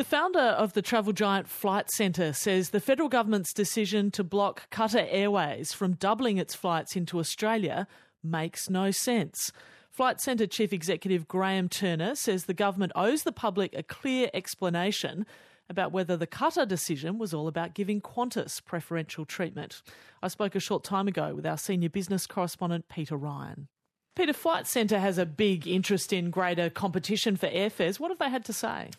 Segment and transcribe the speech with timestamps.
[0.00, 4.70] The founder of the travel giant Flight Centre says the federal government's decision to block
[4.70, 7.86] Qatar Airways from doubling its flights into Australia
[8.24, 9.52] makes no sense.
[9.90, 15.26] Flight Centre Chief Executive Graham Turner says the government owes the public a clear explanation
[15.68, 19.82] about whether the Qatar decision was all about giving Qantas preferential treatment.
[20.22, 23.68] I spoke a short time ago with our senior business correspondent Peter Ryan.
[24.20, 27.98] Peter, Flight Centre has a big interest in greater competition for airfares.
[27.98, 28.90] What have they had to say?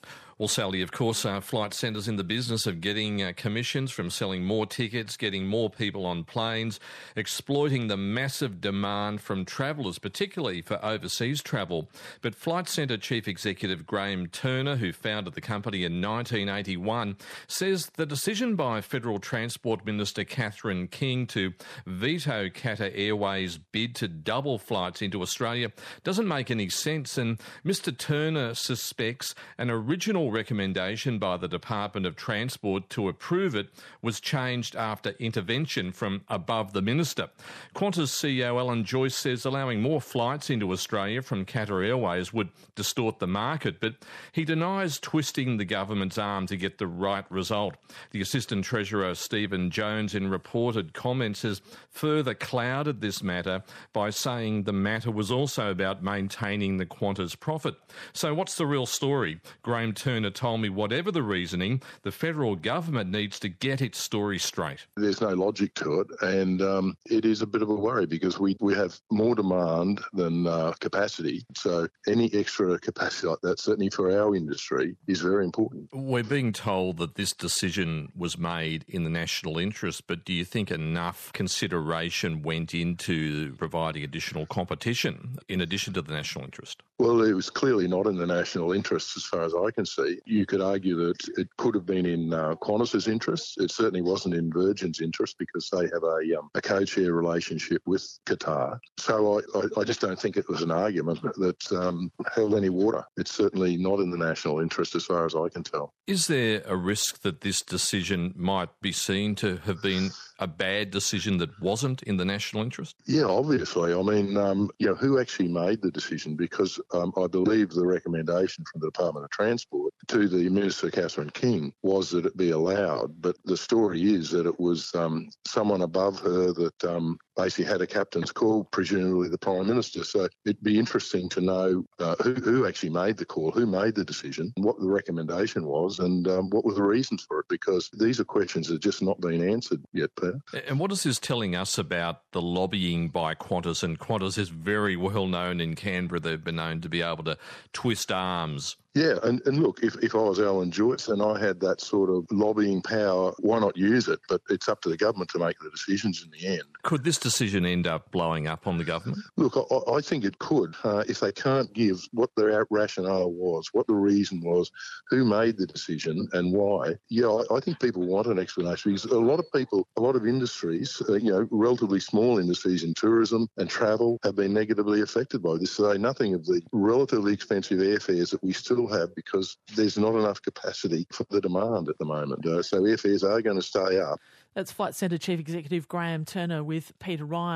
[0.42, 4.10] Well, Sally, of course, uh, Flight Centre's in the business of getting uh, commissions from
[4.10, 6.80] selling more tickets, getting more people on planes,
[7.16, 11.92] exploiting the massive demand from travellers, particularly for overseas travel.
[12.24, 18.08] But Flight Centre Chief Executive Graham Turner, who founded the company in 1981, says the
[18.08, 21.54] decision by Federal Transport Minister Catherine King to
[21.86, 25.74] veto Qatar Airways' bid to double flights into Australia
[26.06, 27.18] doesn't make any sense.
[27.18, 27.96] And Mr.
[27.96, 33.68] Turner suspects an original recommendation by the Department of Transport to approve it
[34.02, 37.30] was changed after intervention from above the minister.
[37.76, 43.20] Qantas CEO Alan Joyce says allowing more flights into Australia from Qatar Airways would distort
[43.20, 43.96] the market, but
[44.32, 47.76] he denies twisting the government's arm to get the right result.
[48.12, 54.64] The Assistant Treasurer Stephen Jones, in reported comments, has further clouded this matter by saying
[54.64, 57.76] the matter was also about maintaining the Qantas profit.
[58.12, 59.40] So, what's the real story?
[59.62, 64.38] Graham Turner told me whatever the reasoning, the federal government needs to get its story
[64.38, 64.86] straight.
[64.98, 68.38] There's no logic to it, and um, it is a bit of a worry because
[68.38, 71.46] we, we have more demand than uh, capacity.
[71.56, 75.88] So any extra capacity like that, certainly for our industry, is very important.
[75.94, 80.44] We're being told that this decision was made in the national interest, but do you
[80.44, 86.84] think enough consideration went into providing additional competition in addition to the national interest?
[87.00, 90.20] Well, it was clearly not in the national interest as far as I can see.
[90.26, 93.60] You could argue that it could have been in uh, Qantas's interest.
[93.60, 98.08] It certainly wasn't in Virgin's interest because they have a, um, a codeshare relationship with
[98.26, 98.80] Qatar.
[98.98, 102.70] So I, I, I, just don't think it was an argument that um, held any
[102.70, 103.04] water.
[103.18, 105.94] It's certainly not in the national interest as far as I can tell.
[106.08, 110.92] Is there a risk that this decision might be seen to have been a bad
[110.92, 112.96] decision that wasn't in the national interest?
[113.06, 113.94] Yeah, obviously.
[113.94, 116.36] I mean, um, you know, who actually made the decision?
[116.36, 121.30] Because um, I believe the recommendation from the Department of Transport to the Minister Catherine
[121.30, 123.22] King was that it be allowed.
[123.22, 127.82] But the story is that it was um, someone above her that um, basically had
[127.82, 130.04] a captain's call, presumably the Prime Minister.
[130.04, 133.96] So it'd be interesting to know uh, who, who, actually made the call, who made
[133.96, 137.90] the decision, what the recommendation was, and um, what were the reasons for it, because
[137.94, 140.40] these are questions that have just not been answered yet, Peter.
[140.68, 143.84] And what is this telling us about the lobbying by Qantas?
[143.84, 146.20] And Qantas is very well known in Canberra.
[146.20, 147.38] They've been known to be able to
[147.74, 151.62] twist arms yeah, and, and look, if, if I was Alan Joyce and I had
[151.62, 154.20] that sort of lobbying power, why not use it?
[154.28, 156.64] But it's up to the government to make the decisions in the end.
[156.84, 159.20] Could this decision end up blowing up on the government?
[159.38, 160.76] Look, I, I think it could.
[160.84, 164.70] Uh, if they can't give what their rationale was, what the reason was,
[165.10, 169.06] who made the decision and why, yeah, I, I think people want an explanation because
[169.06, 172.94] a lot of people, a lot of industries, uh, you know, relatively small industries in
[172.94, 175.72] tourism and travel have been negatively affected by this.
[175.72, 180.42] So nothing of the relatively expensive airfares that we still have because there's not enough
[180.42, 182.44] capacity for the demand at the moment.
[182.66, 184.20] So airfares are going to stay up.
[184.54, 187.50] That's Flight Centre Chief Executive Graham Turner with Peter Ryan.